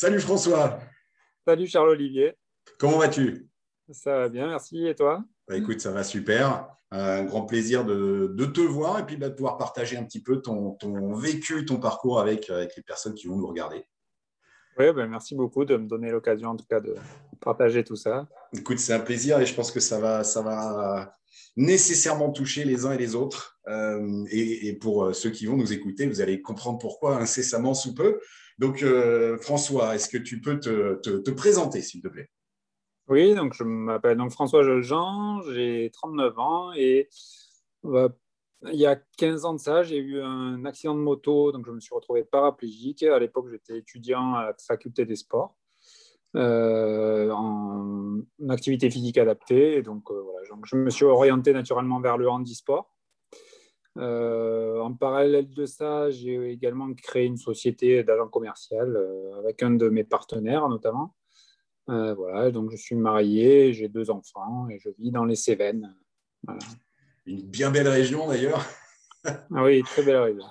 [0.00, 0.80] Salut François.
[1.46, 2.32] Salut Charles-Olivier.
[2.78, 3.50] Comment vas-tu?
[3.90, 4.86] Ça va bien, merci.
[4.86, 5.22] Et toi?
[5.46, 6.74] Bah, Écoute, ça va super.
[6.90, 10.40] Un grand plaisir de, te voir et puis bah, de pouvoir partager un petit peu
[10.40, 10.78] ton,
[11.12, 13.84] vécu, ton parcours avec, avec les personnes qui vont nous regarder.
[14.78, 16.94] Oui, ben merci beaucoup de me donner l'occasion en tout cas de
[17.38, 18.26] partager tout ça.
[18.54, 21.14] Écoute, c'est un plaisir et je pense que ça va, ça va
[21.58, 23.58] nécessairement toucher les uns et les autres.
[23.68, 27.94] Euh, et, pour euh, ceux qui vont nous écouter, vous allez comprendre pourquoi incessamment sous
[27.94, 28.18] peu.
[28.60, 32.28] Donc, euh, François, est-ce que tu peux te, te, présenter, s'il te plaît?
[33.08, 37.08] Oui, donc je m'appelle François Jean, j'ai 39 ans et
[37.84, 41.72] il y a 15 ans de ça, j'ai eu un accident de moto, donc je
[41.72, 43.02] me suis retrouvé paraplégique.
[43.02, 45.56] À l'époque, j'étais étudiant à la faculté des sports.
[46.36, 48.20] Euh, en
[48.50, 49.78] activité physique adaptée.
[49.78, 50.04] euh, donc,
[50.64, 52.92] je me suis orienté naturellement vers le handisport.
[53.98, 58.96] Euh, en parallèle de ça, j'ai également créé une société d'agent commercial
[59.38, 61.14] avec un de mes partenaires notamment.
[61.86, 65.94] voilà, donc je suis marié, j'ai deux enfants et je vis dans les Cévennes.
[67.26, 68.64] Une bien belle région d'ailleurs.
[69.24, 70.44] Ah oui, très belle région.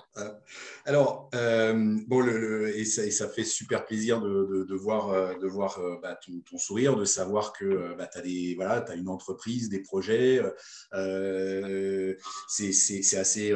[0.86, 6.20] Alors, euh, bon, et, ça, fait super plaisir de, voir, de voir euh, euh, bah,
[6.50, 10.42] ton, sourire, de savoir que bah, tu as, voilà, as, une entreprise, des projets.
[10.94, 12.16] Euh,
[12.48, 13.54] c'est assez,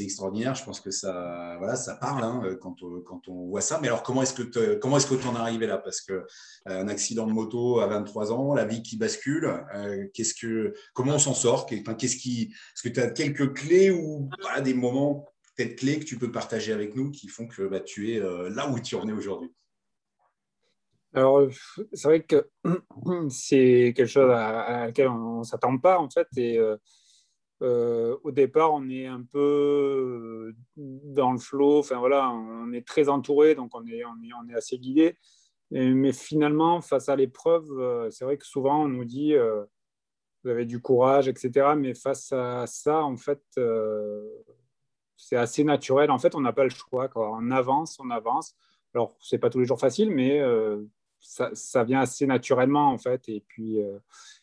[0.00, 0.54] extraordinaire.
[0.54, 3.78] Je pense que ça, voilà, ça parle hein, quand, on, voit ça.
[3.80, 5.78] Mais alors, comment est-ce que tu en es arrivé là?
[5.78, 6.24] Parce que
[6.66, 9.64] un accident de moto à 23 ans, la vie qui bascule,
[10.14, 11.66] qu'est-ce que, comment on s'en sort?
[11.66, 14.27] Qu'est-ce qui, Est-ce que tu as quelques clés ou
[14.62, 15.26] des moments
[15.66, 18.70] clés que tu peux partager avec nous qui font que bah, tu es euh, là
[18.70, 19.52] où tu en es aujourd'hui
[21.14, 21.48] alors,
[21.94, 22.50] c'est vrai que
[23.30, 26.28] c'est quelque chose à, laquelle on ne s'attend pas, en fait.
[26.36, 26.76] Et euh,
[27.62, 31.78] euh, au départ, on est un peu dans le flot.
[31.78, 35.16] Enfin, voilà, on est très entouré, donc on est, on est, assez guidé.
[35.70, 39.34] mais finalement, face à l'épreuve, c'est vrai que souvent, on nous dit
[40.44, 41.74] avez du courage, etc.
[41.76, 43.42] Mais face à ça, en fait,
[45.18, 46.10] c'est assez naturel.
[46.10, 47.10] En fait, on n'a pas le choix.
[47.16, 48.54] On avance, on avance.
[48.94, 50.82] Alors, c'est pas tous les jours facile, mais euh,
[51.20, 53.28] ça, vient assez naturellement, en fait.
[53.28, 53.98] Et puis, euh,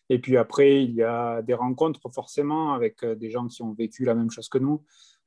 [0.09, 3.73] et puis après, il y a des rencontres forcément avec euh, des gens qui ont
[3.73, 4.83] vécu la même chose que nous.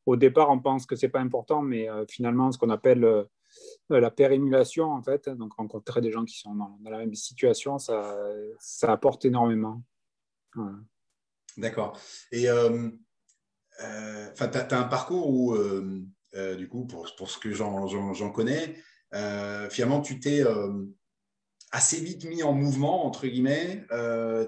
[0.06, 3.26] Au départ, on pense que c'est pas important, mais finalement, ce qu'on appelle
[3.90, 8.16] la pérémulation, en fait, donc rencontrer des gens qui sont dans, la même situation, ça,
[8.58, 9.82] ça apporte énormément.
[11.56, 11.98] D'accord.
[12.30, 12.48] Et
[13.82, 16.02] euh, enfin, tu as, un parcours où, euh,
[16.34, 18.76] euh, du coup, pour, pour ce que j'en connais,
[19.70, 20.44] finalement, tu t'es
[21.70, 23.84] assez vite mis en mouvement, entre guillemets.
[23.88, 23.94] tu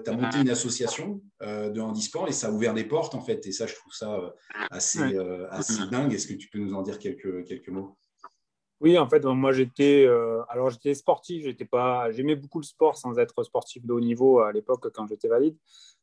[0.09, 3.45] as monté une association de handisport et ça a ouvert des portes, en fait.
[3.45, 4.33] Et ça, je trouve ça
[4.69, 5.17] assez,
[5.49, 6.13] assez dingue.
[6.13, 7.97] Est-ce que tu peux nous en dire quelques, quelques mots?
[8.79, 10.07] Oui, en fait, moi j'étais,
[10.49, 14.39] alors j'étais sportif, j'étais pas, j'aimais beaucoup le sport sans être sportif de haut niveau
[14.39, 15.55] à l'époque quand j'étais valide.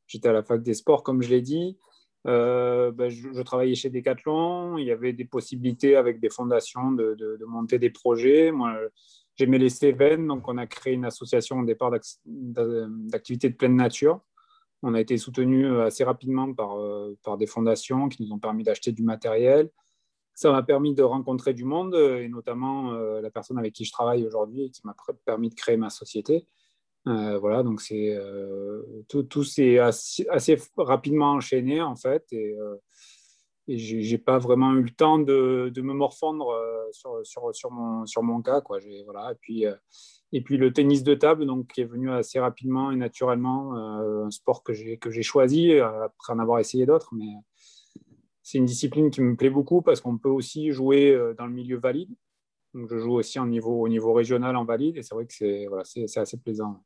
[0.09, 1.79] J'étais à la fac des sports, comme je l'ai dit.
[2.27, 7.15] Euh, ben, je, travaillais chez Decathlon, il y avait des possibilités avec des fondations de,
[7.15, 8.51] de, monter des projets.
[8.51, 8.75] Moi,
[9.37, 11.93] j'aimais les Cévennes, donc on a créé une association au départ
[12.25, 14.21] d'activités de pleine nature.
[14.83, 18.39] On a été soutenu euh, assez rapidement par, euh, par des fondations qui nous ont
[18.39, 19.71] permis d'acheter du matériel.
[20.35, 24.25] Ça m'a permis de rencontrer du monde, et notamment la personne avec qui je travaille
[24.25, 26.47] aujourd'hui, qui m'a permis de créer ma société.
[27.07, 30.27] Euh, voilà, donc c'est euh, tout, tout s'est assez,
[30.77, 32.77] rapidement enchaîné en fait, et, euh,
[33.67, 36.53] et j'ai pas vraiment eu le temps de, me morfondre
[36.93, 38.79] sur, sur, sur, mon, sur mon cas, quoi.
[39.05, 39.65] Voilà, et puis
[40.33, 44.31] et puis le tennis de table, donc qui est venu assez rapidement et naturellement, un
[44.31, 47.33] sport que j'ai choisi après en avoir essayé d'autres, mais
[48.43, 51.79] c'est une discipline qui me plaît beaucoup parce qu'on peut aussi jouer dans le milieu
[51.79, 52.11] valide.
[52.75, 55.83] Donc je joue aussi au niveau régional en valide et c'est vrai que c'est voilà,
[55.83, 56.83] assez plaisant.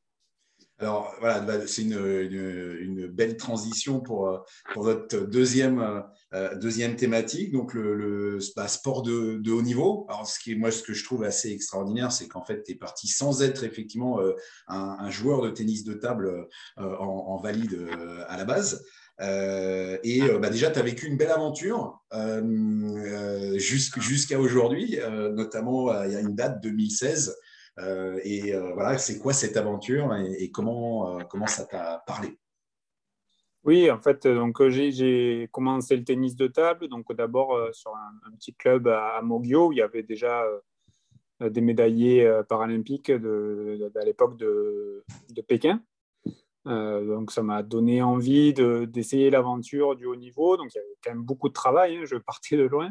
[0.78, 6.03] Alors voilà, bah, c'est une, une, belle transition pour, pour notre deuxième,
[6.34, 10.06] euh, deuxième thématique, donc le, bah, sport de, haut niveau.
[10.09, 12.75] Alors ce qui moi, ce que je trouve assez extraordinaire, c'est qu'en fait, tu es
[12.75, 14.32] parti sans être effectivement euh,
[14.67, 17.78] un, joueur de tennis de table euh, en, valide
[18.28, 18.85] à la base.
[19.20, 22.03] Et bah, déjà, tu as vécu une belle aventure
[23.56, 24.99] jusqu'à aujourd'hui,
[25.32, 27.37] notamment il y a une date 2016
[27.79, 32.38] euh, et euh, voilà, c'est quoi cette aventure et, comment, euh, comment ça t'a parlé?
[33.64, 36.88] Oui, en fait, donc j'ai commencé le tennis de table.
[36.88, 40.44] Donc d'abord sur un, petit club à, Mogio où il y avait déjà
[41.41, 45.81] des médaillés paralympiques de, à l'époque de, de, Pékin.
[46.64, 50.56] Donc ça m'a donné envie d'essayer l'aventure du haut niveau.
[50.56, 52.03] Donc il y avait quand même beaucoup de travail, hein.
[52.05, 52.91] je partais de loin.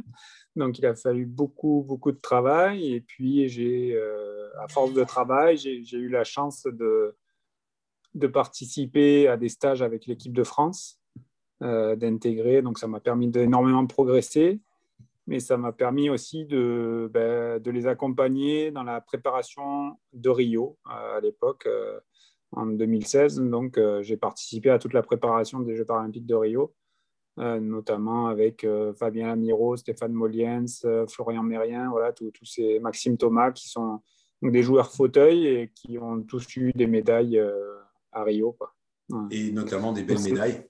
[0.56, 2.94] Donc il a fallu beaucoup, beaucoup de travail.
[2.94, 3.97] Et puis j'ai,
[4.59, 7.15] à force de travail, j'ai eu la chance de,
[8.27, 11.00] participer à des stages avec l'équipe de France,
[11.62, 12.62] d'intégrer.
[12.62, 14.59] Donc ça m'a permis d'énormément progresser
[15.27, 21.19] mais ça m'a permis aussi de, ben, les accompagner dans la préparation de Rio à
[21.21, 22.00] l'époque, euh,
[22.51, 23.39] en 2016.
[23.42, 26.74] Donc, euh, j'ai participé à toute la préparation des Jeux paralympiques de Rio,
[27.39, 28.65] euh, notamment avec
[28.98, 30.65] Fabien Amiro, Stéphane Moliens,
[31.07, 34.01] Florian Mérien, voilà, tous ces Maxime Thomas qui sont
[34.42, 37.42] des joueurs fauteuils et qui ont tous eu des médailles
[38.12, 38.54] à Rio.
[38.54, 38.74] Quoi.
[39.30, 40.68] Et notamment des belles médailles.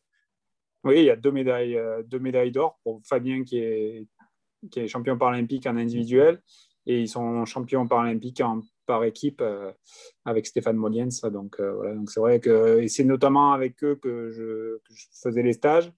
[0.84, 4.08] Oui, il y a deux médailles, deux médailles d'or pour Fabien qui est
[4.70, 6.42] qui est champion paralympique en individuel,
[6.86, 9.72] et ils sont champions paralympiques en, par équipe euh,
[10.26, 11.08] avec Stéphane Moliens.
[11.32, 14.80] Donc, euh, voilà, donc c'est vrai que c'est notamment avec eux que je,
[15.24, 15.94] faisais les stages,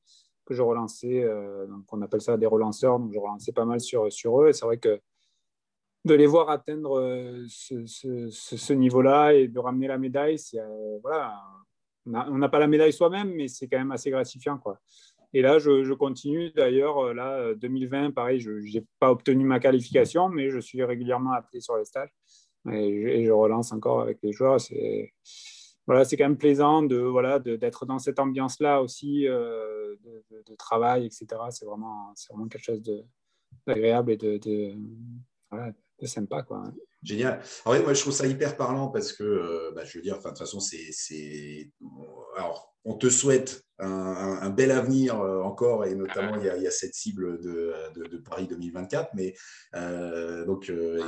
[0.46, 1.24] que je relançais.
[1.24, 3.00] Euh, donc on appelle ça des relanceurs.
[3.00, 4.50] Donc je relançais pas mal sur, sur eux.
[4.50, 5.00] Et c'est vrai que
[6.06, 7.02] de les voir atteindre
[7.48, 10.62] ce, niveau-là et de ramener la médaille, c'est
[11.02, 11.42] voilà.
[12.06, 14.78] On n'a pas la médaille soi-même, mais c'est quand même assez gratifiant, quoi.
[15.34, 16.52] Et là, je, continue.
[16.52, 21.32] D'ailleurs, là, 2020, euh, pareil, je n'ai pas obtenu ma qualification, mais je suis régulièrement
[21.32, 22.14] appelé sur les stages.
[22.72, 24.60] Et je, relance encore avec les joueurs.
[24.60, 25.14] C'est
[25.86, 29.96] voilà, quand même plaisant de voilà d'être dans cette ambiance-là aussi euh,
[30.48, 31.26] de, travail, etc.
[31.50, 32.82] C'est vraiment, vraiment quelque chose
[33.68, 36.44] d'agréable et de, de sympa.
[36.44, 36.64] Quoi.
[37.04, 37.42] Génial.
[37.66, 40.38] Alors, moi, je trouve ça hyper parlant parce que, bah, je veux dire, de toute
[40.38, 41.72] façon, c'est.
[42.38, 46.94] Alors, on te souhaite un, bel avenir euh, encore, et notamment il y, a, cette
[46.94, 49.10] cible de, Paris 2024.
[49.16, 49.34] Mais
[49.76, 51.02] euh, donc, euh,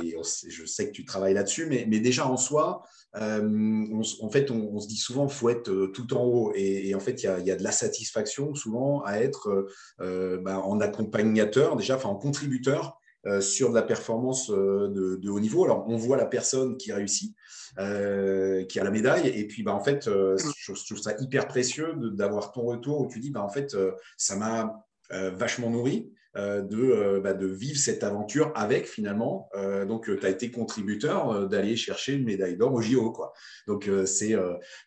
[0.48, 2.82] je sais que tu travailles là-dessus, mais, déjà en soi,
[3.14, 7.26] en fait, on, se dit souvent faut être tout en haut, et, en fait, il
[7.26, 9.66] y, a, de la satisfaction souvent à être
[9.98, 12.98] bah, en accompagnateur, déjà, enfin en contributeur
[13.40, 15.64] sur de la performance de, de, haut niveau.
[15.64, 17.34] Alors, on voit la personne qui réussit,
[17.78, 19.28] euh, qui a la médaille.
[19.28, 23.08] Et puis, bah, en fait, euh, je, trouve ça hyper précieux d'avoir ton retour où
[23.08, 26.12] tu dis, bah, en fait, euh, ça m'a vachement nourri.
[26.34, 29.48] de, bah, de, vivre cette aventure avec finalement.
[29.86, 33.12] donc, tu as été contributeur d'aller chercher une médaille d'or au JO.
[33.12, 33.32] Quoi.
[33.68, 34.34] Donc, c'est,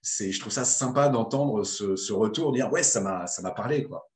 [0.01, 3.51] c'est, je trouve ça sympa d'entendre ce, ce, retour, dire ouais, ça m'a, ça m'a
[3.51, 3.83] parlé.
[3.83, 4.08] Quoi.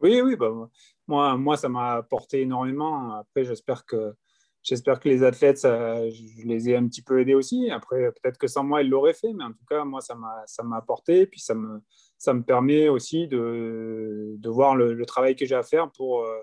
[0.00, 0.50] Oui, oui, bah,
[1.06, 3.14] moi, moi, ça m'a apporté énormément.
[3.14, 4.14] Après, j'espère que
[4.62, 7.70] J'espère que les athlètes, je les ai un petit peu aidés aussi.
[7.70, 10.76] Après, peut-être que sans moi, ils l'auraient fait, mais en tout cas, moi, ça m'a
[10.76, 11.26] apporté.
[11.26, 11.80] Puis ça me,
[12.18, 16.40] ça me permet aussi de, de voir le, travail que j'ai à faire pour euh,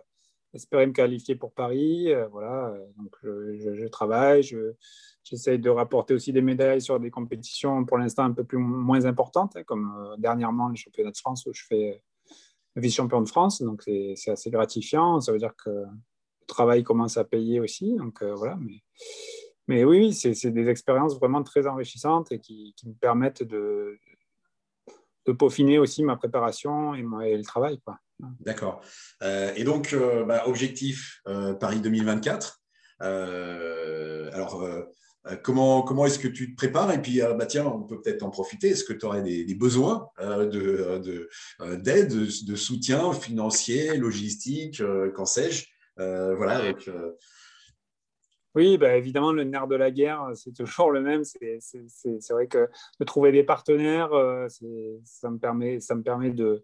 [0.54, 2.12] espérer me qualifier pour Paris.
[2.12, 4.42] Euh, voilà, donc je, je, travaille,
[5.24, 9.06] j'essaye de rapporter aussi des médailles sur des compétitions pour l'instant un peu plus, moins
[9.06, 12.02] importantes, hein, comme euh, dernièrement les championnats de France où je fais
[12.76, 13.62] vice-champion de France.
[13.62, 15.20] Donc c'est assez gratifiant.
[15.22, 15.86] Ça veut dire que
[16.46, 17.96] travail commence à payer aussi.
[17.96, 18.58] Donc euh, voilà,
[19.68, 23.98] mais, oui, c'est des expériences vraiment très enrichissantes et qui, me permettent de,
[25.40, 27.80] peaufiner aussi ma préparation et, et le travail.
[28.42, 28.82] D'accord.
[29.24, 31.22] Euh, et donc, euh, bah, objectif
[31.60, 32.62] Paris 2024.
[33.00, 34.68] alors,
[35.44, 36.94] comment, comment est-ce que tu te prépares?
[36.94, 38.70] Et puis, bah, tiens, on peut peut-être en profiter.
[38.70, 44.82] Est-ce que tu aurais des, besoins d'aide, de, de, de, soutien financier, logistique,
[45.16, 45.66] qu'en sais-je?
[46.00, 47.12] Euh, voilà, euh,
[48.54, 51.24] Oui, bah, évidemment, le nerf de la guerre, c'est toujours le même.
[51.24, 52.70] C'est vrai que
[53.00, 54.48] de trouver des partenaires, euh,
[55.04, 56.64] ça me permet, ça me permet de,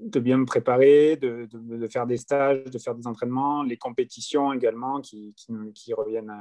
[0.00, 4.52] de bien me préparer, de, de, faire des stages, de faire des entraînements, les compétitions
[4.52, 5.34] également qui,
[5.74, 6.32] qui, reviennent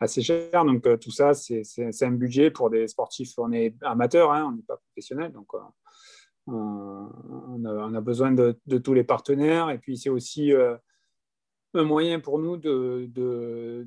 [0.00, 0.64] assez cher.
[0.64, 3.32] Donc tout ça, c'est un budget pour des sportifs.
[3.38, 5.52] On est amateurs, hein, on n'est pas professionnel, donc
[6.46, 9.70] on, a, on, a, besoin de, tous les partenaires.
[9.70, 10.52] Et puis c'est aussi
[11.74, 13.86] un moyen pour nous de,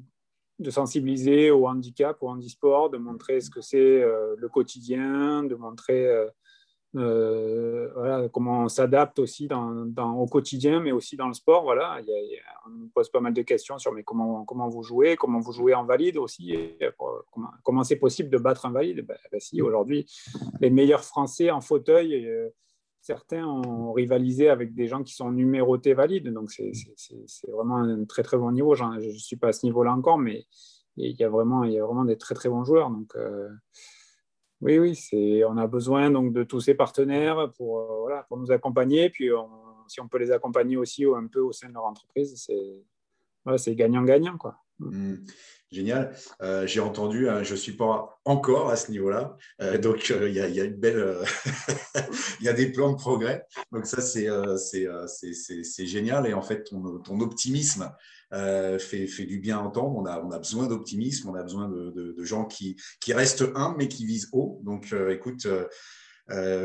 [0.70, 6.06] sensibiliser au handicap, au handisport, de montrer ce que c'est euh, le quotidien, de montrer
[6.96, 11.64] euh, euh, comment on s'adapte aussi dans, au quotidien, mais aussi dans le sport.
[11.64, 12.02] Voilà.
[12.66, 15.52] on nous pose pas mal de questions sur mais comment, comment vous jouez, comment vous
[15.52, 16.58] jouez en valide aussi,
[17.64, 19.06] comment, c'est possible de battre un valide?
[19.06, 20.06] Ben, ben Si aujourd'hui,
[20.60, 22.28] les meilleurs Français en fauteuil
[23.02, 26.30] certains ont rivalisé avec des gens qui sont numérotés valides.
[26.30, 28.76] Donc, c'est vraiment un très, très bon niveau.
[28.76, 30.46] Je ne suis pas à ce niveau-là encore, mais
[30.98, 32.92] il y, a vraiment, il y a vraiment des très, très bons joueurs.
[33.16, 33.50] Euh,
[34.62, 38.52] oui, oui, on a besoin donc, de tous ces partenaires pour, euh, voilà, pour nous
[38.52, 39.10] accompagner.
[39.10, 39.30] Puis,
[39.88, 42.84] si on peut les accompagner aussi un peu au sein de leur entreprise, c'est
[43.44, 44.38] voilà, gagnant-gagnant.
[44.38, 44.58] quoi.
[44.90, 45.18] Hmm.
[45.72, 46.14] Génial.
[46.42, 49.38] Euh, j'ai entendu, hein, je ne suis pas encore à ce niveau-là.
[49.62, 51.16] Euh, donc, il y, a une belle.
[52.42, 53.46] Il y a des plans de progrès.
[53.72, 54.28] Donc, ça, c'est
[55.08, 56.28] c'est génial.
[56.28, 57.90] Et en fait, ton, optimisme
[58.32, 59.96] fait, fait, du bien à entendre.
[59.96, 61.30] On a, on a besoin d'optimisme.
[61.30, 64.62] On a besoin de, de, gens qui, qui, restent humbles, mais qui visent haut.
[64.66, 65.48] Donc, écoute.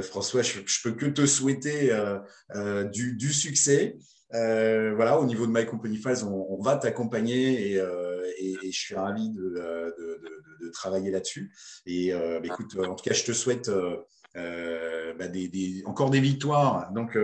[0.02, 1.96] François, je, ne peux que te souhaiter
[2.92, 3.98] du, succès.
[4.34, 8.05] Euh, voilà, au niveau de My Company Files, on, va t'accompagner euh,
[8.38, 10.20] et, et, je suis ravi de, de,
[10.62, 11.52] de, travailler là-dessus.
[11.86, 13.70] Et euh, bah, écoute, en tout cas, je te souhaite
[14.34, 16.92] bah, des, des, encore des victoires.
[16.92, 17.18] Donc,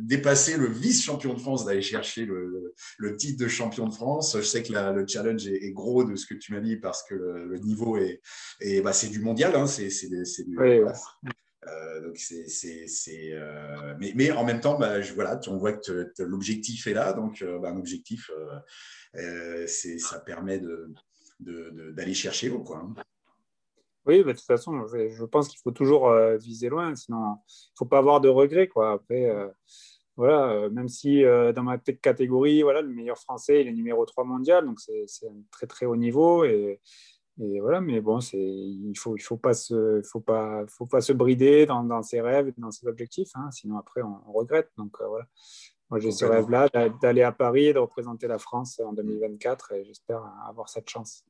[0.00, 4.36] dépasser le vice-champion de France, d'aller chercher le, le, titre de champion de France.
[4.36, 7.02] Je sais que la, le challenge est, gros de ce que tu m'as dit parce
[7.02, 8.20] que le, niveau est,
[8.60, 9.54] et bah, c'est du mondial.
[9.56, 10.58] Hein, c'est du.
[10.58, 10.80] Oui,
[11.66, 16.12] euh, donc c'est, euh, mais, mais, en même temps, bah, je, voilà, on voit que
[16.18, 17.12] l'objectif est là.
[17.12, 18.30] Donc, euh, bah, un objectif,
[19.66, 20.92] c'est, ça permet de,
[21.40, 22.50] d'aller chercher.
[22.50, 22.94] Hein.
[24.06, 26.94] Oui, bah, de toute façon, je pense qu'il faut toujours viser loin.
[26.94, 28.68] Sinon, il faut pas avoir de regrets.
[28.68, 28.92] Quoi.
[28.92, 29.30] Après,
[30.16, 34.64] voilà, même si dans ma catégorie, voilà, le meilleur français, il est numéro 3 mondial.
[34.64, 36.42] Donc, c'est, c'est un très, très haut niveau.
[37.42, 41.00] Et voilà, mais bon, c'est, il faut, il faut pas se, faut pas, faut pas
[41.00, 44.68] se brider dans, dans ses rêves, dans ses objectifs, hein, sinon après on, regrette.
[44.76, 45.24] Donc euh, voilà,
[45.88, 46.68] moi j'ai ce rêve-là
[47.00, 51.24] d'aller à Paris et de représenter la France en 2024 et j'espère avoir cette chance.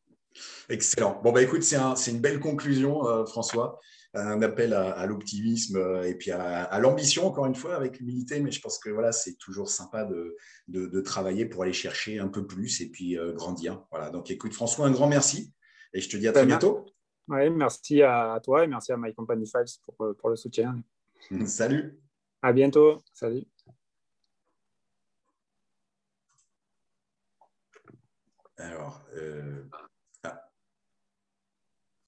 [0.69, 1.21] Excellent.
[1.23, 3.79] Bon bah écoute, c'est, un, c'est une belle conclusion, euh, François.
[4.13, 8.41] Un appel à, l'optimisme euh, et puis à, à, l'ambition encore une fois avec l'humilité,
[8.41, 10.37] mais je pense que voilà, c'est toujours sympa de,
[10.67, 13.85] de, de, travailler pour aller chercher un peu plus et puis grandir.
[13.93, 14.11] Voilà.
[14.11, 15.53] Donc écoute, François, un grand merci.
[15.93, 16.87] Et je te dis à très bientôt.
[17.29, 20.83] Oui, merci à toi et merci à My Company Files pour, euh, pour le soutien.
[21.47, 21.99] Salut.
[22.43, 23.03] À bientôt.
[23.13, 23.45] Salut.
[28.57, 29.65] Alors, euh,